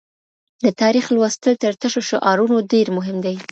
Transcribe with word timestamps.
د 0.63 0.65
تاریخ 0.81 1.05
لوستل 1.15 1.53
تر 1.63 1.73
تشو 1.81 2.01
شعارونو 2.09 2.57
ډېر 2.71 2.87
مهم 2.97 3.17
دي. 3.25 3.35